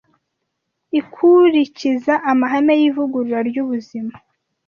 [0.99, 4.13] ikurikiza amahame y’ivugurura ry’ubuzima